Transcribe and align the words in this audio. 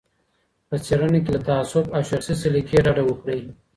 په 0.69 0.75
څېړنه 0.85 1.19
کي 1.23 1.31
له 1.35 1.41
تعصب 1.47 1.85
او 1.95 2.01
شخصي 2.09 2.33
سلیقې 2.41 2.79
ډډه 2.85 3.03
وکړئ. 3.05 3.41